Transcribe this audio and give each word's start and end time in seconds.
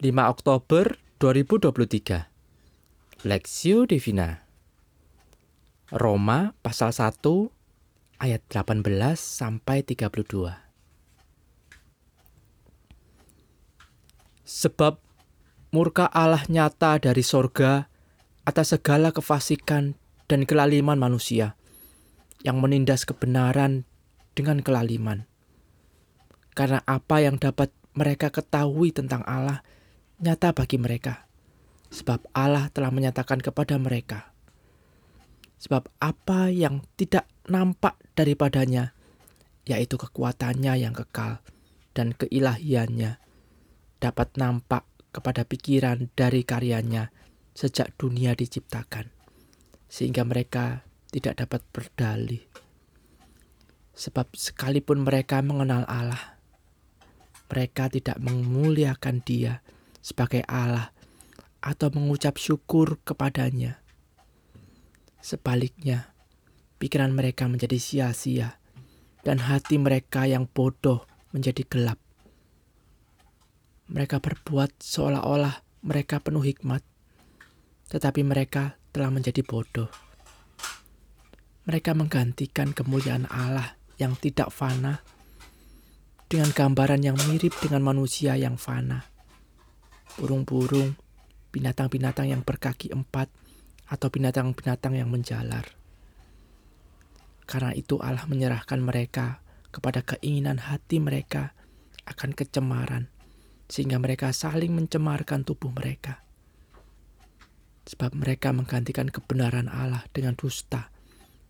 5 0.00 0.16
Oktober 0.32 0.96
2023 1.20 3.28
Lexio 3.28 3.84
Divina. 3.84 4.48
Roma 5.92 6.56
pasal 6.64 6.88
1 6.88 7.20
ayat 8.16 8.40
18 8.48 8.80
sampai 9.20 9.84
32 9.84 10.56
Sebab 14.48 15.04
murka 15.68 16.08
Allah 16.08 16.48
nyata 16.48 16.96
dari 16.96 17.20
sorga 17.20 17.92
atas 18.48 18.72
segala 18.72 19.12
kefasikan 19.12 20.00
dan 20.32 20.48
kelaliman 20.48 20.96
manusia 20.96 21.60
yang 22.40 22.56
menindas 22.64 23.04
kebenaran 23.04 23.84
dengan 24.32 24.64
kelaliman. 24.64 25.28
Karena 26.56 26.80
apa 26.88 27.20
yang 27.20 27.36
dapat 27.36 27.68
mereka 27.92 28.32
ketahui 28.32 28.96
tentang 28.96 29.20
Allah 29.28 29.60
nyata 30.20 30.52
bagi 30.52 30.76
mereka, 30.76 31.24
sebab 31.88 32.28
Allah 32.36 32.68
telah 32.68 32.92
menyatakan 32.92 33.40
kepada 33.40 33.80
mereka. 33.80 34.36
Sebab 35.60 35.88
apa 36.00 36.52
yang 36.52 36.84
tidak 36.96 37.28
nampak 37.48 37.96
daripadanya, 38.12 38.92
yaitu 39.64 39.96
kekuatannya 39.96 40.76
yang 40.76 40.92
kekal 40.92 41.40
dan 41.96 42.12
keilahiannya, 42.16 43.16
dapat 44.00 44.28
nampak 44.36 44.84
kepada 45.12 45.44
pikiran 45.44 46.12
dari 46.16 46.44
karyanya 46.44 47.12
sejak 47.56 47.92
dunia 47.96 48.36
diciptakan, 48.36 49.12
sehingga 49.88 50.24
mereka 50.24 50.84
tidak 51.12 51.44
dapat 51.44 51.60
berdalih. 51.72 52.44
Sebab 53.96 54.32
sekalipun 54.32 55.04
mereka 55.04 55.44
mengenal 55.44 55.84
Allah, 55.84 56.40
mereka 57.52 57.92
tidak 57.92 58.16
memuliakan 58.22 59.20
Dia 59.26 59.60
sebagai 60.00 60.44
Allah 60.48 60.92
atau 61.60 61.92
mengucap 61.92 62.40
syukur 62.40 62.98
kepadanya. 63.04 63.80
Sebaliknya, 65.20 66.16
pikiran 66.80 67.12
mereka 67.12 67.44
menjadi 67.44 67.76
sia-sia 67.76 68.56
dan 69.20 69.36
hati 69.44 69.76
mereka 69.76 70.24
yang 70.24 70.48
bodoh 70.48 71.04
menjadi 71.36 71.60
gelap. 71.68 72.00
Mereka 73.92 74.24
berbuat 74.24 74.80
seolah-olah 74.80 75.60
mereka 75.84 76.24
penuh 76.24 76.40
hikmat, 76.40 76.80
tetapi 77.92 78.24
mereka 78.24 78.80
telah 78.96 79.12
menjadi 79.12 79.44
bodoh. 79.44 79.92
Mereka 81.68 81.92
menggantikan 81.92 82.72
kemuliaan 82.72 83.28
Allah 83.28 83.76
yang 84.00 84.16
tidak 84.16 84.48
fana 84.48 85.04
dengan 86.30 86.48
gambaran 86.56 87.04
yang 87.04 87.18
mirip 87.28 87.52
dengan 87.60 87.84
manusia 87.84 88.38
yang 88.40 88.56
fana 88.56 89.09
burung-burung, 90.18 90.96
binatang-binatang 91.54 92.30
yang 92.30 92.42
berkaki 92.42 92.90
empat, 92.90 93.30
atau 93.90 94.08
binatang-binatang 94.08 94.94
yang 94.94 95.10
menjalar. 95.10 95.66
Karena 97.46 97.74
itu 97.74 97.98
Allah 97.98 98.24
menyerahkan 98.30 98.78
mereka 98.78 99.42
kepada 99.74 100.06
keinginan 100.06 100.62
hati 100.62 101.02
mereka 101.02 101.54
akan 102.06 102.30
kecemaran, 102.34 103.10
sehingga 103.66 103.98
mereka 103.98 104.30
saling 104.30 104.70
mencemarkan 104.74 105.42
tubuh 105.42 105.74
mereka. 105.74 106.22
Sebab 107.90 108.14
mereka 108.14 108.54
menggantikan 108.54 109.10
kebenaran 109.10 109.66
Allah 109.66 110.06
dengan 110.14 110.38
dusta 110.38 110.94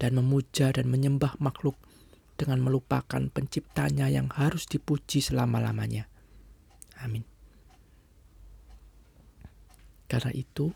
dan 0.01 0.17
memuja 0.17 0.73
dan 0.73 0.89
menyembah 0.89 1.37
makhluk 1.37 1.77
dengan 2.41 2.65
melupakan 2.65 3.21
penciptanya 3.29 4.09
yang 4.09 4.33
harus 4.33 4.65
dipuji 4.65 5.21
selama-lamanya. 5.21 6.09
Amin. 7.05 7.30
Karena 10.11 10.35
itu, 10.35 10.75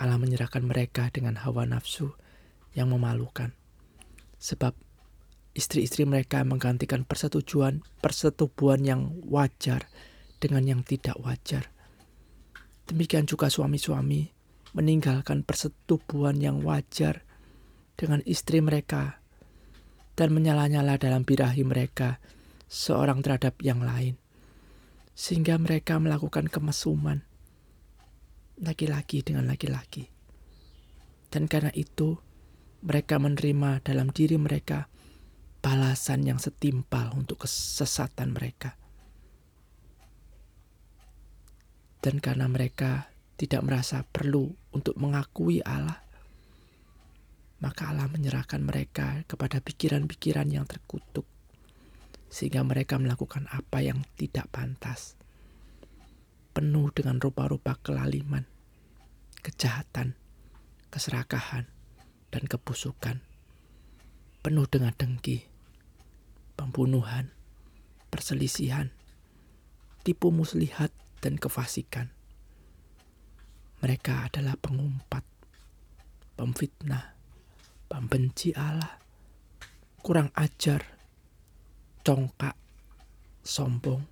Allah 0.00 0.16
menyerahkan 0.16 0.64
mereka 0.64 1.12
dengan 1.12 1.36
hawa 1.44 1.68
nafsu 1.68 2.16
yang 2.72 2.88
memalukan. 2.88 3.52
Sebab 4.40 4.72
istri-istri 5.52 6.08
mereka 6.08 6.40
menggantikan 6.40 7.04
persetujuan 7.04 7.84
persetubuhan 8.00 8.80
yang 8.80 9.12
wajar 9.28 9.84
dengan 10.40 10.64
yang 10.64 10.80
tidak 10.80 11.20
wajar. 11.20 11.68
Demikian 12.88 13.28
juga 13.28 13.52
suami-suami 13.52 14.32
meninggalkan 14.72 15.44
persetubuhan 15.44 16.40
yang 16.40 16.64
wajar 16.64 17.28
dengan 17.92 18.24
istri 18.24 18.64
mereka 18.64 19.20
dan 20.16 20.32
menyala-nyala 20.32 20.96
dalam 20.96 21.28
birahi 21.28 21.60
mereka 21.60 22.16
seorang 22.72 23.20
terhadap 23.20 23.60
yang 23.60 23.84
lain. 23.84 24.16
Sehingga 25.12 25.60
mereka 25.60 26.00
melakukan 26.00 26.48
kemesuman 26.48 27.28
laki-laki 28.60 29.24
dengan 29.24 29.48
laki-laki. 29.48 30.04
Dan 31.32 31.48
karena 31.48 31.72
itu, 31.72 32.20
mereka 32.84 33.16
menerima 33.20 33.80
dalam 33.84 34.12
diri 34.12 34.36
mereka 34.36 34.88
balasan 35.60 36.24
yang 36.24 36.40
setimpal 36.40 37.12
untuk 37.16 37.44
kesesatan 37.44 38.32
mereka. 38.32 38.76
Dan 42.00 42.16
karena 42.16 42.48
mereka 42.48 43.12
tidak 43.36 43.60
merasa 43.64 44.00
perlu 44.08 44.48
untuk 44.72 44.96
mengakui 44.96 45.60
Allah, 45.60 46.00
maka 47.60 47.92
Allah 47.92 48.08
menyerahkan 48.08 48.64
mereka 48.64 49.20
kepada 49.28 49.60
pikiran-pikiran 49.60 50.48
yang 50.48 50.64
terkutuk, 50.64 51.28
sehingga 52.32 52.64
mereka 52.64 52.96
melakukan 52.96 53.44
apa 53.52 53.84
yang 53.84 54.00
tidak 54.16 54.48
pantas 54.48 55.19
penuh 56.50 56.90
dengan 56.90 57.22
rupa-rupa 57.22 57.78
kelaliman, 57.78 58.46
kejahatan, 59.40 60.18
keserakahan, 60.90 61.70
dan 62.34 62.42
kebusukan. 62.46 63.22
Penuh 64.40 64.66
dengan 64.66 64.96
dengki, 64.96 65.46
pembunuhan, 66.56 67.30
perselisihan, 68.10 68.90
tipu 70.02 70.32
muslihat, 70.34 70.90
dan 71.20 71.36
kefasikan. 71.36 72.08
Mereka 73.84 74.32
adalah 74.32 74.56
pengumpat, 74.56 75.24
pemfitnah, 76.36 77.16
pembenci 77.88 78.56
Allah, 78.56 79.00
kurang 80.00 80.32
ajar, 80.36 80.96
congkak, 82.00 82.56
sombong, 83.44 84.04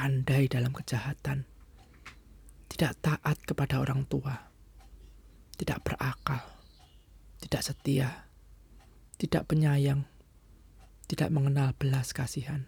pandai 0.00 0.48
dalam 0.48 0.72
kejahatan, 0.72 1.44
tidak 2.72 2.96
taat 3.04 3.36
kepada 3.44 3.84
orang 3.84 4.08
tua, 4.08 4.48
tidak 5.60 5.84
berakal, 5.84 6.40
tidak 7.36 7.60
setia, 7.60 8.08
tidak 9.20 9.44
penyayang, 9.44 10.08
tidak 11.04 11.28
mengenal 11.28 11.76
belas 11.76 12.16
kasihan. 12.16 12.64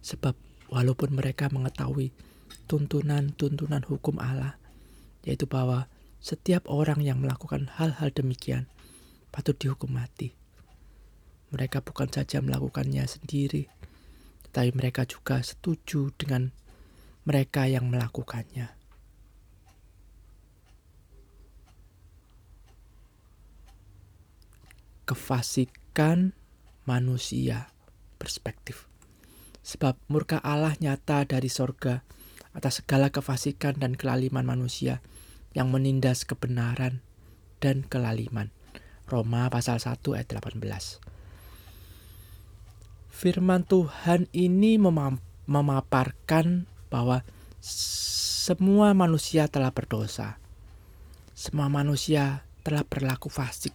Sebab 0.00 0.32
walaupun 0.72 1.12
mereka 1.12 1.52
mengetahui 1.52 2.16
tuntunan-tuntunan 2.64 3.84
hukum 3.84 4.16
Allah, 4.16 4.56
yaitu 5.20 5.44
bahwa 5.44 5.84
setiap 6.16 6.64
orang 6.64 7.04
yang 7.04 7.20
melakukan 7.20 7.68
hal-hal 7.76 8.08
demikian 8.08 8.72
patut 9.28 9.52
dihukum 9.52 10.00
mati. 10.00 10.32
Mereka 11.52 11.84
bukan 11.84 12.08
saja 12.08 12.40
melakukannya 12.40 13.04
sendiri, 13.04 13.68
tapi 14.50 14.72
mereka 14.72 15.04
juga 15.04 15.40
setuju 15.40 16.12
dengan 16.16 16.50
mereka 17.28 17.68
yang 17.68 17.92
melakukannya. 17.92 18.72
Kefasikan 25.08 26.36
manusia 26.84 27.72
perspektif. 28.20 28.88
Sebab 29.64 29.96
murka 30.08 30.40
Allah 30.40 30.76
nyata 30.80 31.24
dari 31.28 31.48
sorga 31.48 32.04
atas 32.52 32.80
segala 32.80 33.12
kefasikan 33.12 33.76
dan 33.76 33.96
kelaliman 33.96 34.44
manusia 34.44 35.00
yang 35.52 35.72
menindas 35.72 36.24
kebenaran 36.28 37.00
dan 37.60 37.84
kelaliman. 37.84 38.52
Roma 39.08 39.48
pasal 39.48 39.80
1 39.80 40.04
ayat 40.16 40.28
18 40.28 41.07
firman 43.18 43.66
Tuhan 43.66 44.30
ini 44.30 44.78
memaparkan 45.50 46.70
bahwa 46.86 47.26
semua 47.58 48.94
manusia 48.94 49.50
telah 49.50 49.74
berdosa. 49.74 50.38
Semua 51.34 51.66
manusia 51.66 52.46
telah 52.62 52.86
berlaku 52.86 53.26
fasik, 53.26 53.74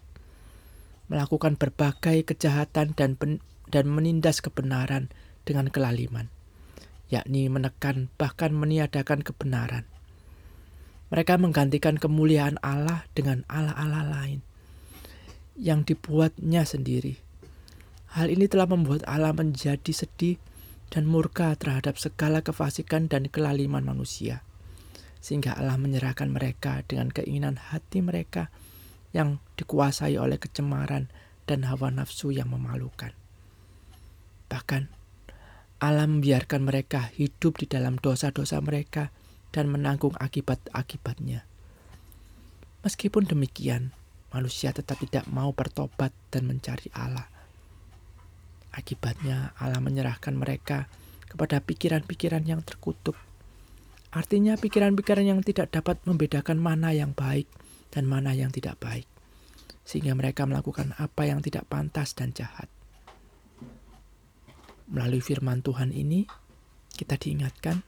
melakukan 1.11 1.59
berbagai 1.59 2.23
kejahatan 2.23 2.95
dan 2.95 3.19
dan 3.67 3.85
menindas 3.91 4.39
kebenaran 4.39 5.11
dengan 5.43 5.67
kelaliman, 5.67 6.31
yakni 7.11 7.51
menekan 7.51 8.07
bahkan 8.15 8.55
meniadakan 8.55 9.27
kebenaran. 9.27 9.83
Mereka 11.11 11.35
menggantikan 11.35 11.99
kemuliaan 11.99 12.63
Allah 12.63 13.03
dengan 13.11 13.43
Allah-Allah 13.51 14.07
lain 14.07 14.39
yang 15.59 15.83
dibuatnya 15.83 16.63
sendiri 16.63 17.32
Hal 18.13 18.29
ini 18.29 18.45
telah 18.45 18.69
membuat 18.69 19.01
Allah 19.09 19.33
menjadi 19.33 19.89
sedih 19.89 20.37
dan 20.93 21.09
murka 21.09 21.57
terhadap 21.57 21.97
segala 21.97 22.45
kefasikan 22.45 23.09
dan 23.09 23.25
kelaliman 23.25 23.81
manusia. 23.81 24.45
Sehingga 25.17 25.57
Allah 25.57 25.81
menyerahkan 25.81 26.29
mereka 26.29 26.85
dengan 26.85 27.09
keinginan 27.09 27.57
hati 27.57 28.05
mereka 28.05 28.53
yang 29.17 29.41
dikuasai 29.57 30.13
oleh 30.21 30.37
kecemaran 30.37 31.09
dan 31.49 31.65
hawa 31.65 31.89
nafsu 31.89 32.29
yang 32.29 32.53
memalukan. 32.53 33.17
Bahkan 34.45 34.83
Allah 35.81 36.05
membiarkan 36.05 36.69
mereka 36.69 37.09
hidup 37.17 37.57
di 37.57 37.65
dalam 37.65 37.97
dosa-dosa 37.97 38.61
mereka 38.61 39.09
dan 39.49 39.73
menanggung 39.73 40.13
akibat-akibatnya. 40.21 41.49
Meskipun 42.85 43.25
demikian, 43.25 43.89
manusia 44.29 44.69
tetap 44.69 45.01
tidak 45.01 45.25
mau 45.33 45.49
bertobat 45.49 46.13
dan 46.29 46.45
mencari 46.45 46.93
Allah. 46.93 47.32
Akibatnya 48.73 49.53
Allah 49.61 49.77
menyerahkan 49.77 50.33
mereka 50.33 50.89
kepada 51.29 51.61
pikiran-pikiran 51.61 52.41
yang 52.45 52.65
terkutuk. 52.65 53.13
Artinya 54.13 54.57
pikiran-pikiran 54.57 55.25
yang 55.25 55.41
tidak 55.45 55.73
dapat 55.73 56.01
membedakan 56.05 56.57
mana 56.57 56.93
yang 56.93 57.13
baik 57.13 57.45
dan 57.93 58.09
mana 58.09 58.33
yang 58.33 58.49
tidak 58.49 58.81
baik. 58.81 59.05
Sehingga 59.85 60.17
mereka 60.17 60.49
melakukan 60.49 60.97
apa 60.97 61.29
yang 61.29 61.45
tidak 61.45 61.69
pantas 61.69 62.17
dan 62.17 62.33
jahat. 62.33 62.69
Melalui 64.89 65.21
firman 65.21 65.61
Tuhan 65.61 65.89
ini, 65.89 66.25
kita 66.93 67.17
diingatkan, 67.17 67.81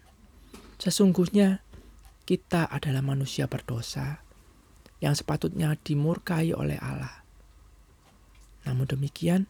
sesungguhnya 0.82 1.62
kita 2.26 2.66
adalah 2.66 3.06
manusia 3.06 3.46
berdosa 3.46 4.26
yang 4.98 5.14
sepatutnya 5.14 5.78
dimurkai 5.78 6.50
oleh 6.58 6.82
Allah. 6.82 7.22
Namun 8.66 8.90
demikian, 8.90 9.46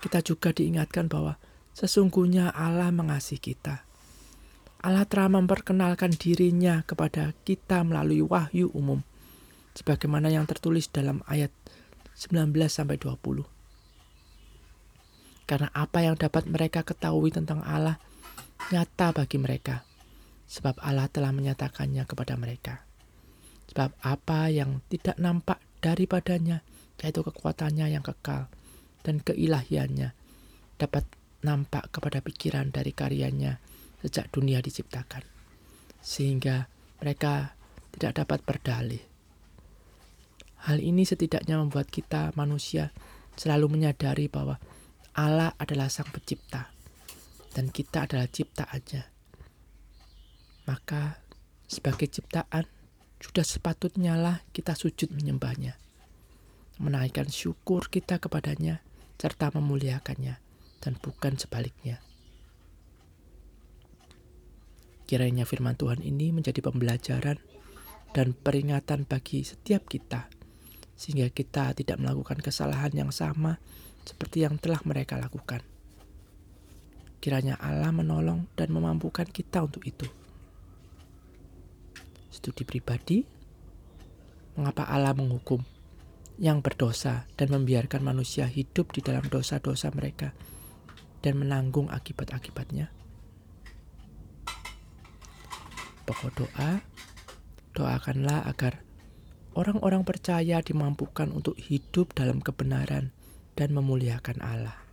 kita 0.00 0.24
juga 0.24 0.50
diingatkan 0.50 1.06
bahwa 1.06 1.36
sesungguhnya 1.76 2.50
Allah 2.50 2.88
mengasihi 2.90 3.38
kita. 3.38 3.84
Allah 4.80 5.04
telah 5.04 5.28
memperkenalkan 5.28 6.16
dirinya 6.16 6.80
kepada 6.88 7.36
kita 7.44 7.84
melalui 7.84 8.24
wahyu 8.24 8.72
umum, 8.72 9.04
sebagaimana 9.76 10.32
yang 10.32 10.48
tertulis 10.48 10.88
dalam 10.88 11.20
ayat 11.28 11.52
19 12.16 12.56
sampai 12.72 12.96
20. 12.96 13.44
Karena 15.44 15.68
apa 15.76 16.00
yang 16.00 16.16
dapat 16.16 16.48
mereka 16.48 16.80
ketahui 16.80 17.28
tentang 17.28 17.60
Allah 17.60 18.00
nyata 18.72 19.12
bagi 19.12 19.36
mereka, 19.36 19.84
sebab 20.48 20.80
Allah 20.80 21.12
telah 21.12 21.28
menyatakannya 21.28 22.08
kepada 22.08 22.40
mereka. 22.40 22.80
Sebab 23.68 23.92
apa 24.00 24.48
yang 24.48 24.80
tidak 24.88 25.20
nampak 25.20 25.60
daripadanya, 25.84 26.64
yaitu 27.04 27.20
kekuatannya 27.20 27.92
yang 27.92 28.00
kekal, 28.00 28.48
dan 29.06 29.20
keilahiannya 29.20 30.12
dapat 30.80 31.04
nampak 31.40 31.88
kepada 31.92 32.20
pikiran 32.20 32.68
dari 32.72 32.92
karyanya 32.92 33.60
sejak 34.00 34.28
dunia 34.32 34.60
diciptakan. 34.60 35.24
Sehingga 36.00 36.68
mereka 37.00 37.56
tidak 37.96 38.24
dapat 38.24 38.40
berdalih. 38.44 39.02
Hal 40.68 40.80
ini 40.80 41.08
setidaknya 41.08 41.56
membuat 41.56 41.88
kita 41.88 42.36
manusia 42.36 42.92
selalu 43.36 43.72
menyadari 43.80 44.28
bahwa 44.28 44.60
Allah 45.16 45.56
adalah 45.56 45.88
sang 45.88 46.08
pencipta 46.12 46.68
dan 47.56 47.72
kita 47.72 48.04
adalah 48.04 48.28
ciptaannya. 48.28 49.04
Maka 50.68 51.18
sebagai 51.64 52.06
ciptaan 52.12 52.68
sudah 53.20 53.44
sepatutnya 53.44 54.16
lah 54.16 54.44
kita 54.52 54.76
sujud 54.76 55.12
menyembahnya. 55.12 55.76
Menaikkan 56.80 57.28
syukur 57.28 57.88
kita 57.92 58.20
kepadanya 58.20 58.80
serta 59.20 59.52
memuliakannya, 59.52 60.40
dan 60.80 60.92
bukan 60.96 61.36
sebaliknya. 61.36 62.00
Kiranya 65.04 65.44
firman 65.44 65.76
Tuhan 65.76 66.00
ini 66.00 66.32
menjadi 66.32 66.64
pembelajaran 66.64 67.36
dan 68.16 68.32
peringatan 68.32 69.04
bagi 69.04 69.44
setiap 69.44 69.84
kita, 69.84 70.32
sehingga 70.96 71.28
kita 71.28 71.76
tidak 71.76 72.00
melakukan 72.00 72.40
kesalahan 72.40 72.96
yang 72.96 73.12
sama 73.12 73.60
seperti 74.08 74.48
yang 74.48 74.56
telah 74.56 74.80
mereka 74.88 75.20
lakukan. 75.20 75.60
Kiranya 77.20 77.60
Allah 77.60 77.92
menolong 77.92 78.48
dan 78.56 78.72
memampukan 78.72 79.28
kita 79.28 79.60
untuk 79.60 79.84
itu. 79.84 80.08
Studi 82.32 82.64
pribadi, 82.64 83.20
mengapa 84.56 84.88
Allah 84.88 85.12
menghukum 85.12 85.60
yang 86.40 86.64
berdosa 86.64 87.28
dan 87.36 87.52
membiarkan 87.52 88.00
manusia 88.00 88.48
hidup 88.48 88.96
di 88.96 89.04
dalam 89.04 89.28
dosa-dosa 89.28 89.92
mereka 89.92 90.32
dan 91.20 91.36
menanggung 91.36 91.92
akibat-akibatnya. 91.92 92.88
Pokok 96.08 96.32
doa, 96.32 96.80
doakanlah 97.76 98.48
agar 98.48 98.80
orang-orang 99.52 100.02
percaya 100.02 100.64
dimampukan 100.64 101.28
untuk 101.28 101.60
hidup 101.60 102.16
dalam 102.16 102.40
kebenaran 102.40 103.12
dan 103.52 103.76
memuliakan 103.76 104.40
Allah. 104.40 104.89